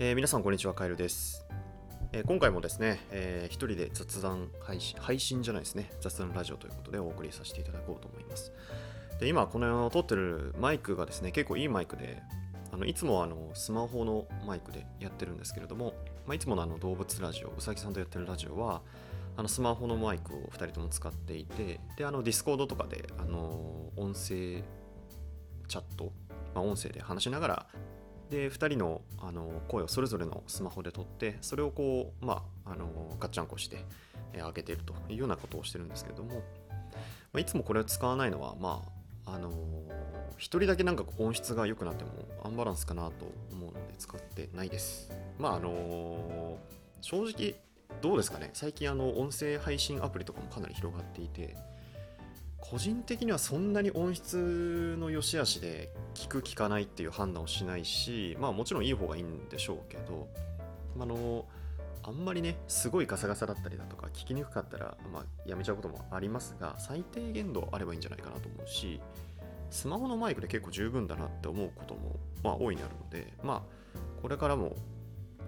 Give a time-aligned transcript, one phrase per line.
[0.00, 1.44] えー皆さんこんにちはカエルです、
[2.12, 5.90] えー今回もですね、えー一人で雑談配信配信じゃないですね。
[6.00, 8.52] 雑談ラジオということでお送りさせていただこうと思います。
[9.18, 12.22] で今この撮ってるマイクがですね結構いいマイクで
[12.72, 15.94] あのいつもあのスマホのマイクでやってるんですけれども、
[16.28, 18.82] まあ、いつものあの動物ラジオうさぎさんとやってるラジオは
[19.36, 24.62] あのスマホのマイクを2人とも使っていてであのディスコードとかであの音声
[25.66, 26.12] チャット、
[26.54, 27.66] まあ、音声で話しながら
[28.30, 33.84] で2人のあの声をそれぞれのスマホで撮ってそれをこう、まあ、あのガッチャンコして
[34.32, 36.42] えー上げているというようなことをしてるんですけれども、
[37.32, 38.82] ま、いつもこれを使わないのはま
[39.26, 39.54] ああの1
[40.38, 42.10] 人だけなんか音質が良くなっても
[42.44, 45.10] アンバランスかなと思うので使ってないです。
[45.38, 46.58] まああの
[47.00, 47.56] 正直
[48.00, 48.50] どうですかね。
[48.52, 51.56] 最近あの音声配信アプリとかもかなり広がっていて
[52.60, 60.28] 個人的にはそんなに音質の良し悪しで聞く聞かないっていう判断をしないしまあもちろんいい方がいいんでしょうけど
[61.00, 61.46] あの
[62.02, 69.00] あんまりねすごいガサガサだったりだとか聞きにくかったら、まあ、やめちゃうこともありますが最低限度あればいいんじゃないかなと思うし
[69.70, 73.62] スマホのマイクで結構十分だなって思うことも、まあ、大いにあるのでまあ
[74.22, 74.74] これからも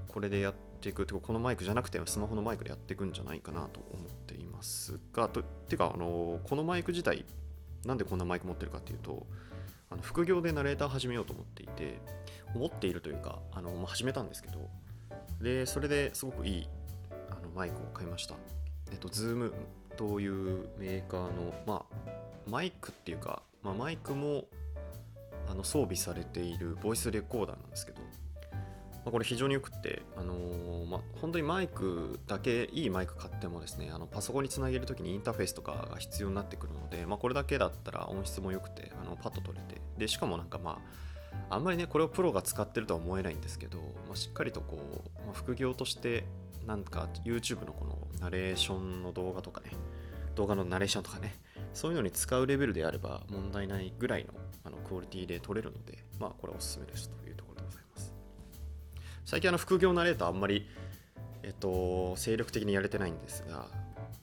[0.08, 7.24] これでやってていくてかこのマイクじゃなくてスマホのマイクでやっていくんじゃないかなと思っていますがとてかあのこのマイク自体
[7.84, 9.26] なんでこんなマイク持ってるかっていうと
[9.90, 11.98] あの副業でナレーター始めようと思っていて
[12.54, 14.68] 思っているというかあの、ま、始めたんですけど
[15.40, 16.68] でそれですごくいい
[17.30, 18.34] あのマイクを買いました。
[18.92, 19.52] えっと Zoom
[19.96, 22.10] というメーカーのまあ
[22.48, 24.44] マイクっていうか、まあ、マイクも
[25.48, 27.99] あの装備されているボイスレコーダーなんですけど、
[29.04, 40.80] ま、これ非常によくって、あのーま、本当にマイクだけいいマイク買ってもですねあのパソコンにつなげるときにインターフェースとかが必要になってくるので、まあ、これだけだったら音質も良くてあのパッと撮れてでしかもなんかま
[41.48, 46.24] ああんまりねこれをプロが使ってるとは思えないんですけど、まあ、しっかりとこう、まあ、副業として
[46.66, 49.70] なんか YouTube のこのナレーションの動画とかね
[50.34, 51.34] 動画のナレーションとかね
[51.72, 54.32] そういうのに使うレベルであれば問題ないぐらいの
[54.64, 57.29] あのクオリティで撮れるので、まあこれおすすめですという。
[59.24, 60.66] 最近あの副業ナレーターあんまり、
[61.42, 63.66] えっと、精力的にやれてないんですが、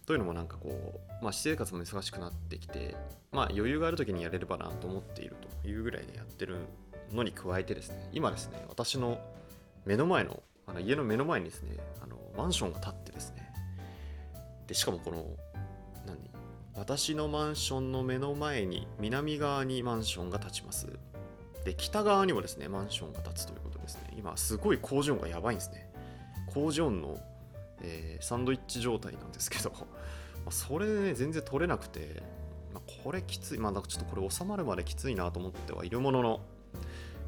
[0.06, 2.96] というのもなんかこう、まあ私生活も忙しくなってきて、
[3.32, 6.58] まあ余裕がある時にやれればなと思っているというぐらいでやってる
[7.12, 9.20] のに加えてですね、今ですね、私の
[9.86, 13.52] 目の前の、あの家の目の前にですね、あのマンションが建ってですね、
[14.68, 15.26] で、しかもこの、
[16.06, 16.18] 何
[16.76, 20.88] 私のマンションの目の前に南側にマンションが建ちます。
[21.66, 23.60] で北側にもですねマンションが建つという
[24.18, 25.90] 今すごい工事音がやばいんですね。
[26.48, 27.18] 工事音の、
[27.82, 29.70] えーサンドイッチ状態なんですけど、
[30.44, 32.24] まあそれでね全然取れなくて、
[32.74, 36.42] まあこれきついまあちょっとこれ収まるまできついなと思ってはいるものの、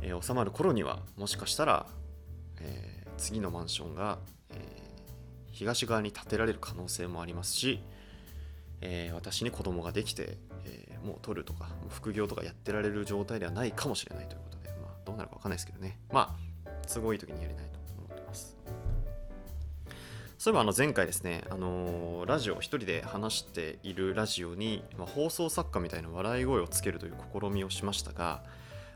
[0.02, 1.86] えー収まる頃にはもしかしたら、
[2.60, 4.18] えー次のマンションが、
[4.50, 4.56] え
[5.52, 7.84] 東側に建てられる可能性もありますし、
[8.80, 16.00] え私に子供ができて、えもう取るとか副業とかやってられる状態ではないかもしれないということで、まあ、どうなるか分かんないですけどね。
[16.14, 16.49] まあ
[16.94, 18.58] 都合いい時にやりたいと思ってます。
[20.38, 28.44] そういえばあの前回ですね、あのーラジオを一人で話しているラジオに、まあ、放送作家みたいな笑い声をつけるという試みをしましたが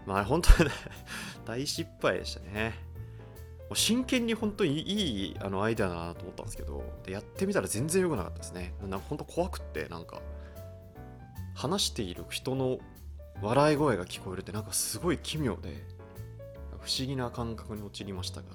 [0.06, 0.76] まあ本当にね
[1.46, 2.74] 大失敗でしたね。
[3.64, 8.76] もう真剣に本当にいいあのアイデアだなと思ったんですけどでやってみたら全然良くなかったですね。
[8.82, 10.22] なんか本当怖くってなんか
[11.56, 12.80] 話している人の
[13.42, 15.84] 笑い声が聞こえるってなんかすごい奇妙で
[16.84, 18.48] 不思議な感覚に陥りましたが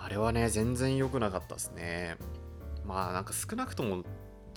[0.00, 2.16] あれはね全然良くなかったですね。
[2.86, 4.04] まあなんか少なくとも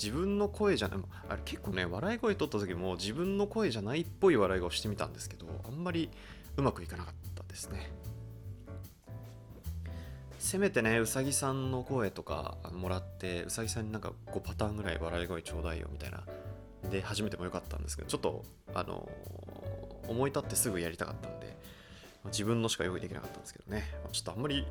[0.01, 0.99] 自分の声じゃない
[1.29, 6.09] あれ結構ね笑い声取った時も自分の声じゃないっぽい笑い声をしてみたんですけどあんまり
[6.55, 7.91] うまくいかなかったですね。
[10.39, 16.23] せめてねうさぎさんの声とかもらってうさぎさんになんか5パターンぐらい笑い声ちょうだいよみたいな
[16.89, 18.43] で始めてもよかったんですけどちょっと
[18.73, 19.07] あの
[20.07, 21.55] 思い立ってすぐやりたかったんで
[22.25, 23.83] 自分のしか用意できなかったんですけどね。
[24.11, 24.65] ちょっとあんまり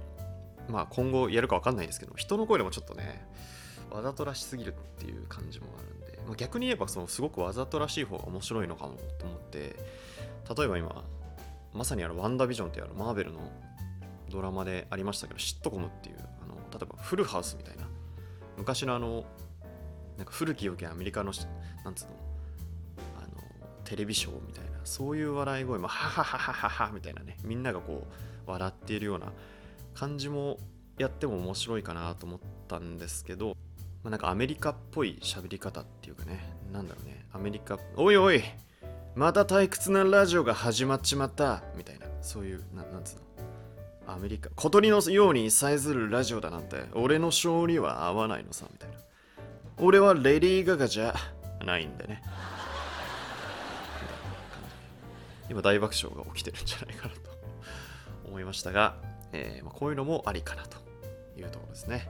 [0.69, 3.27] まあ今後やるか分かんないですけど人の声でもちょっとね
[3.91, 9.77] わざとらしすぎるっていう感じもあるんで、まあ、逆に言えばそのすごくわざとらしい方が面白いのかもと思って
[10.57, 11.05] 例えば今
[11.75, 13.41] まさにあのワンダービジョンっていうあのマーベルの
[14.31, 17.85] ドラマでありましたけどシットコムっていうあの例えばフルハウスみたいな
[18.57, 19.25] 昔のあの
[20.17, 21.33] なんか古き良きアメリカの
[21.85, 22.11] なんつうの
[23.19, 23.43] あの
[23.85, 28.07] テレビショーみたいなそういう笑い声もハハハハハハみたいなねみんながこ
[28.47, 29.33] う笑っているような
[29.95, 30.59] 感じも
[30.99, 33.57] やっても面白いかなと思ったんですけど、
[34.03, 36.41] まあ、なんかアメリカっぽい喋り方っていうかね
[36.73, 38.43] なんだろうねアメリカおいおい
[39.15, 48.97] また退屈なラジオが始まっちまったみたいなそういうななんつうのアメリカ小鳥のようにさえずるラジオだなんて俺の性には合わないのさみたいな。
[49.83, 51.15] 俺はレディー・ガガじゃ
[51.65, 52.23] ないんでね。
[55.51, 57.21] 今大爆笑が起きてるんじゃないかなと
[58.27, 58.95] 思いましたが、
[59.33, 60.79] えーまあ、こういうのもありかなと
[61.37, 62.09] いうところですね、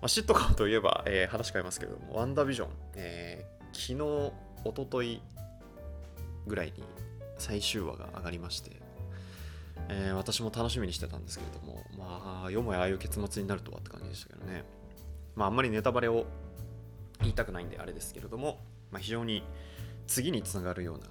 [0.00, 4.32] まあ、シットカムといえば、えー、話変えますけれどもワンダービジョン、えー、昨日
[4.64, 5.20] おととい
[6.46, 6.82] ぐらいに
[7.38, 8.70] 最終話が上がりまして、
[9.88, 14.64] えー、私も楽しみにしてたんですけれども、まあ、よもやああいう結末になるとはって感じでしたけどね。
[15.34, 16.26] まあ、あんまりネタバレを
[17.20, 18.60] 言いたくないんであれですけれども、
[18.90, 19.42] まあ、非常に
[20.06, 21.06] 次につながるような、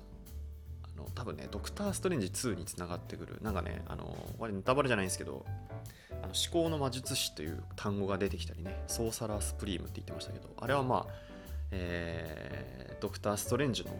[0.96, 5.46] の多分ね、ドクター・ストレンジ2につながってくる、なんかね、あの、これネタバレじゃないんですけど、
[6.12, 11.14] あの至高の魔術師という単語が出てきたりね、 Sorcerer Supreme って言ってましたけど、あれはまあ、
[11.72, 13.92] えー、ドクター・ストレンジの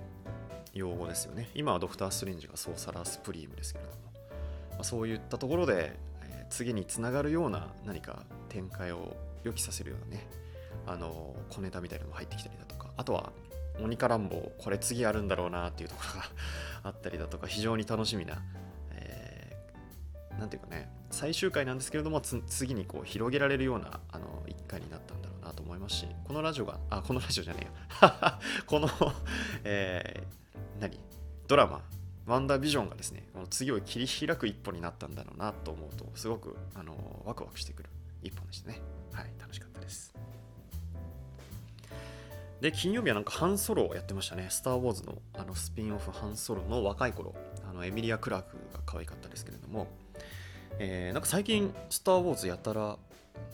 [0.74, 1.50] 用語ですよね。
[1.56, 3.98] 今はドクター・ストレンジが Sorcerer Supreme ですけれども、
[4.72, 10.28] まあ、そういったところで、えー、次につながるような何か展開を予期させるようなね、
[10.86, 13.32] あの小ネタみたいなのも入ってきたりだとか、あとは、
[13.82, 16.28] 鬼からんぼこれ次あるんだろうなっていうところが
[16.84, 18.42] あったりだとか、非常に楽しみな、
[18.92, 27.72] えー、なんていうかね、最終回なんですけれども、次にこう広げられるようなあの一回になったんだろうなと思いますし、このラジオが、あ、このラジオじゃねえよ。
[28.68, 28.90] この
[29.64, 31.00] えー、何？
[31.48, 31.82] ドラマ、
[32.26, 37.90] ワンダービジョンがですね、この次を切り開く一歩になったんだろうなと思うと、すごくあのワクワクしてくる
[38.22, 38.82] 一本でしたね。
[39.12, 40.14] はい、楽しかったです。
[42.64, 44.48] で、金曜日はなんかハンソロをやってましたね。
[44.50, 47.36] スター・ウォーズのあのスピンオフハンソロの若い頃、
[47.70, 49.88] あのエミリア・クラークが可愛かったですけれども、
[50.80, 52.98] えー、なんか最近、スター・ウォーズやたら、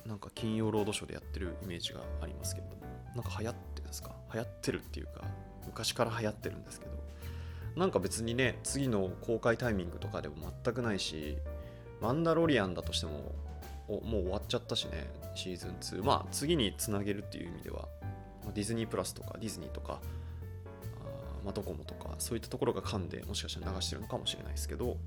[0.05, 2.83] なんか金曜ロードショーでやってるイメージがありますけれども、
[3.15, 4.11] なんか流行ってるんですか？
[4.31, 5.23] 流行ってるっていうか、
[5.65, 6.91] 昔から流行ってるんですけど、
[7.75, 11.39] なんか別にね、次の公開タイミングとかでも全くないし、
[11.99, 13.33] マンダロリアンだとしても、
[13.87, 16.05] もう終わっちゃったしね、シーズン2。
[16.05, 17.87] まあ、次につなげるっていう意味では、
[18.53, 19.99] ディズニープラスとかディズニーとか、あ
[21.43, 24.97] まあ、ドコモとか、そういったところが噛んで、もしかしたら流してるのかもしれないですけど、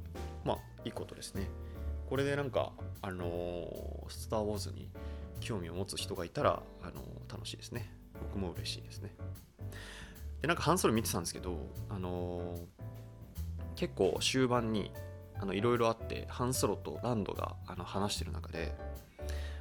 [0.45, 1.49] まあ、いいことですね。
[2.09, 4.91] これでなんか、あのー、スター・ウォーズに
[5.41, 7.91] 興味を持つ人がいたら、あのー、楽しいですね。
[8.21, 9.15] 僕も嬉しいですね。
[10.43, 11.57] で、なんかハンソル見てたんですけど、
[11.89, 12.59] あのー、
[13.77, 14.93] 結構終盤に
[15.53, 18.75] いろいろあって、ハンソロとランドがあの話してる中で、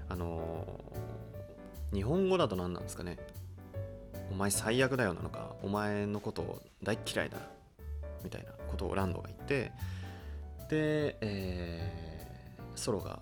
[0.09, 3.17] あのー、日本語だと何なんですかね。
[4.31, 7.37] お前最悪だよなのか、お前のこと大嫌いだ
[8.23, 9.71] みたいなことをランドが言って、
[10.69, 13.19] で、えー、ソロが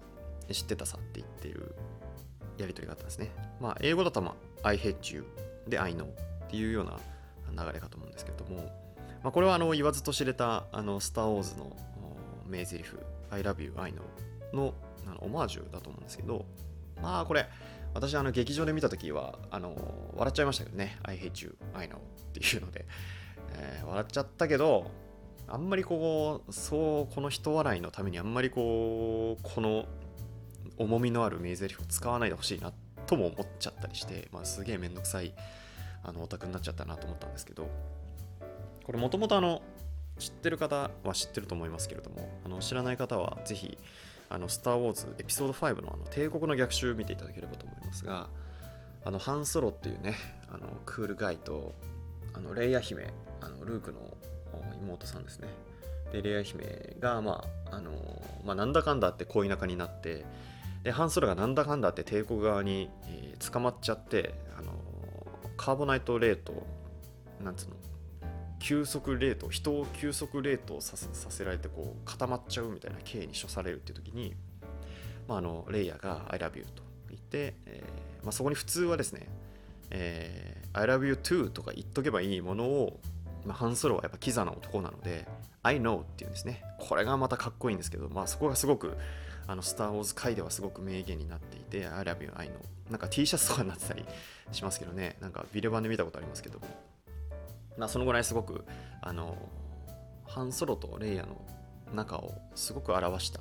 [0.52, 1.76] 知ってたさって言ってる
[2.58, 3.32] やり取りがあったんですね。
[3.60, 5.26] まあ、英語だと、まあ、I hate you
[5.68, 6.08] で I know っ
[6.50, 8.58] ていうような流れかと思うんですけども、
[9.24, 11.76] まあ、これはあの言わずと知れたあのスター・ウォーズの
[12.48, 12.84] 名台詞
[13.32, 14.74] I love you, I know の
[15.08, 16.46] あのオマージュだと思うんですけど、
[17.02, 17.48] まあこれ、
[17.94, 19.76] 私あの劇場で見た時はあの
[20.16, 21.98] 笑っちゃいましたけどね、I hate you, I know.
[21.98, 22.00] っ
[22.34, 22.86] ていうので、
[23.54, 24.92] えー、笑っちゃったけど、
[25.48, 29.86] あんまりこう、そう、この人笑いのためにあんまりこう、この
[30.78, 32.72] 重みのある名台詞を使わないでほしいな
[33.06, 35.34] とも思っちゃったりして、まあ、すげえめんどくさい
[36.04, 37.68] あのオタクになっちゃったなと思ったんですけど。
[38.90, 39.62] これもともとあの
[40.18, 43.78] 知ってる方は知ってると思いますけれどもあの知らない方はぜひ
[44.30, 48.30] あのスター・ウォーズエピソード5のあの帝国の逆襲見ていただければと思いますが
[49.04, 50.16] あのハンソロっていうね
[50.54, 51.74] あのクールガイと
[52.33, 53.07] あのレイヤ姫
[53.42, 54.00] あのルークの
[54.81, 55.48] 妹さんですね。
[56.12, 57.92] でレイヤ姫がまああの
[58.45, 60.26] まあ、なんだかんだって恋仲になって
[60.83, 64.74] でハンソロがなんだかんだって帝国側に、えー、捕まっちゃってあの
[65.57, 66.66] カーボナイトレート
[67.44, 67.76] なんつうの
[68.59, 74.35] 急速冷凍人を急速冷凍させられてこう固まっちゃうみたいな刑に処されるっていう時に、
[75.28, 79.28] まあ、あのレイヤーが I love you と言って、えーまあ、そこに普通はですね、
[79.89, 82.99] えー、I love you too とか言っとけばいいものを、
[83.45, 85.25] まあ、ハンソロはやっぱキザな男なので
[85.63, 86.63] I know っていうんですね。
[86.80, 88.95] これがまたかっこいいんですけど、まあ、そこがすごく
[89.47, 92.51] あのスター・ウォーズ界ではすごく名言になっていて I love you I know
[92.92, 94.06] なんか T シャツとかになってたり
[94.51, 95.18] しますけどね。
[95.21, 96.66] なんかビデオ版で見たことありますけども。
[97.80, 98.66] まあ、そのぐらいすごく
[99.02, 99.38] あの
[100.26, 101.42] ハンソロとレイヤの
[101.94, 103.40] 仲をすごく表した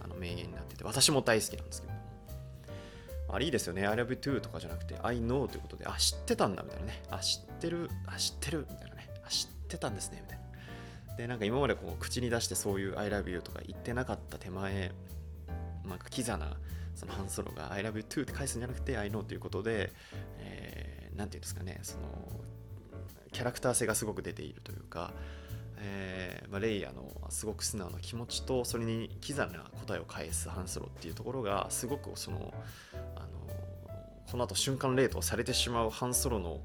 [0.00, 1.94] あの名言になってて私も大好きなんですけど。
[3.32, 3.86] あれいいですよね。
[3.86, 7.02] I love you too とかじゃなくて I know ということであ知ってたんだみたいなね。
[7.10, 9.08] あ知ってるあ知ってるみたいなね。
[9.24, 11.16] あ知ってたんですねみたいな。
[11.16, 14.90] でなんか今までこう口に出してそういう I love you とか言ってなかった手前
[15.86, 16.56] なんかキザな
[16.96, 19.92] そのハンソロが I love you too って返すんじゃなくて I know ということで、
[20.38, 22.08] えー、なんていうんですかねその
[23.32, 25.12] キャラクター性がすごく出ているというか、
[25.78, 32.52] えーまあ、レイヤーのすごく素直な気持ちとそれにキザな答えを返すハンソロっていうところがすごくその
[33.16, 33.28] あの
[34.30, 36.60] この後瞬間冷凍されてしまうハンソロの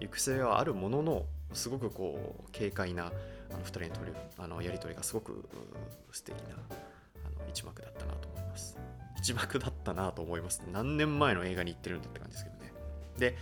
[0.00, 3.12] 行く末はあるもののすごくこう軽快な
[3.50, 5.48] あの2人のとりあのやり取りがすごく
[6.10, 6.56] 素敵な
[7.26, 8.78] あの一幕だったなと思います。
[9.18, 10.62] 一幕だったなと思います。
[10.72, 12.72] 何年前の映画に行ってるんだって感じですけどね。
[13.18, 13.36] で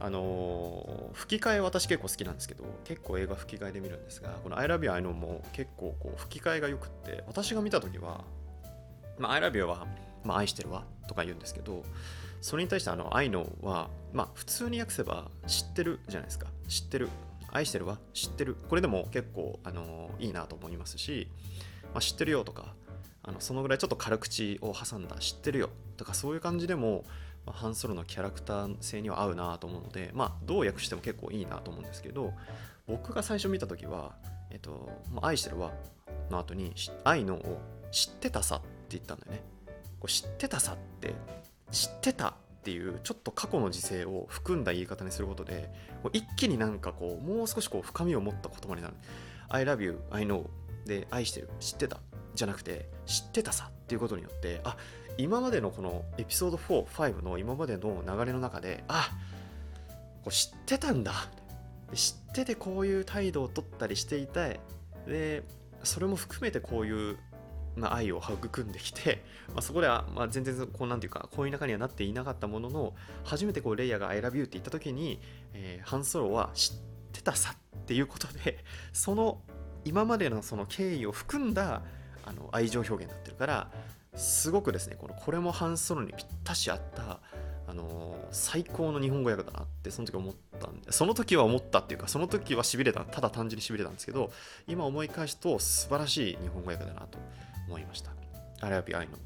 [0.00, 8.24] あの、吹き替え私結構好きなんですけど結構映画吹き替えで見るんですがこの I love you I know も結構こう吹き替えがよくって私が見た時は、
[9.18, 9.86] まあ、I love you は、
[10.24, 11.84] まあ、愛してるわとか言うんですけど
[12.40, 16.46] それに対してあの I know は、まあ、普通に訳せば知ってるじゃないですか。
[16.68, 17.08] 知ってる。
[17.52, 17.98] 愛してるわ。
[18.14, 18.56] 知ってる。
[18.68, 21.28] これでも結構、あの、いいなと思いますし、
[21.92, 22.74] まあ、知ってるよとか
[23.22, 27.04] あのそのぐらいちょっと軽口を挟んだ知ってるよとかそういう感じでも
[27.46, 32.32] まあ、ハンソロのキャラクター性には合うなと思うので、まあ、どう訳しても結構いいなと思うんですけど
[32.86, 34.14] 僕が最初見た時は
[34.50, 35.72] 「えっとまあ、愛してるわ」
[36.30, 39.42] の後に「愛の」を「知ってたさ」って言ったんだよね。
[40.00, 41.14] これ知ってたさって
[41.70, 42.32] 知ってたっ
[42.62, 45.70] ていうちょっと過去の時勢を含んだ言い方にすることで
[46.12, 48.94] 一気になんかこうもう少しこう深みを持った言葉になる。
[49.48, 50.48] I love you, I know
[50.86, 52.00] で愛してる、知ってた
[52.34, 54.76] じゃなくて知ってたさっていうことによってあ
[55.20, 59.10] 今までのこのエピソード4、5の今までの流れの中で、あ
[60.24, 61.12] こう知ってたんだ。
[61.94, 64.60] 知っててこういう態度を取ったりしていたい。
[65.06, 65.42] で、
[65.82, 67.18] それも含めてこういう、
[67.76, 75.20] まあ、愛を育んできて、 まあ、そこでは、まあ、全然こうなんていうかこういう中にはなっていなかったものの初めてこうレイヤーが I love you って言った時に、
[75.54, 76.76] えー、ハンソロは知っ
[77.12, 79.42] てたさっていうことでその
[79.84, 81.82] 今までのその経緯を含んだ
[82.30, 83.70] あの愛情表現になってるから
[84.14, 87.20] すごくですねこのこれもハンソロにぴったし合った
[87.66, 94.32] あの、最高の日本語訳だなってその時思ったんでその時は思ったっていうかその時はしびれたただ単純にしびれたんですけど
[94.66, 97.18] 今思い返すと素晴らしい日本語訳だなと
[97.68, 98.10] 思いました。
[98.60, 99.18] I love you I know.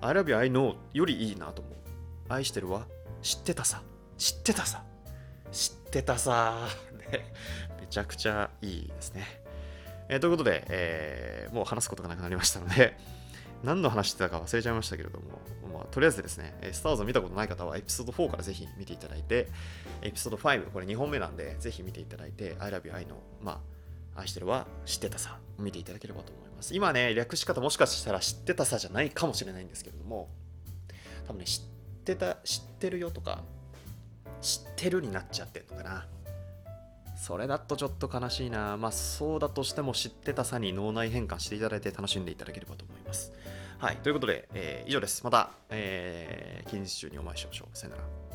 [0.00, 1.74] I love you I know よりいいなと思う。
[2.28, 2.86] 愛してるわ。
[3.22, 3.82] 知ってたさ。
[4.18, 4.82] 知ってたさ。
[5.52, 6.66] 知ってたさ。
[7.12, 7.32] ね。
[7.80, 9.41] めちゃくちゃいいですね、
[10.08, 12.96] えー、ということで、えー、もう話すことがなくなりましたので
[13.64, 15.40] 何の話してたか忘れちゃいましたけれども、
[15.72, 19.48] まあ、とりあえずですね、スター・ズを見たことない方はエピソード4からぜひ見ていただいて、
[20.02, 23.62] エピソード5、これ2本目なんで、ぜひ見ていただいて、I love you, I know、ま
[24.16, 26.74] あ、愛してるは知ってたさ、見ていただければと思います。
[26.74, 30.28] 今ね、略し方もしかしたら知ってたさじゃないかもしれないんですけれども、
[31.26, 33.42] 多分ね、知ってた、知ってるよとか、
[34.40, 36.06] 知ってるになっちゃってんのかな。
[37.22, 38.76] それだとちょっと悲しいな。
[38.76, 43.32] まあそうだとしても知ってたさに脳内変換していただいて楽しんでいただければと思います。
[43.78, 45.22] はい、ということで、えー、以上です。
[45.22, 47.78] また、えー、近日中にお会いしましょう。
[47.78, 48.31] さよなら。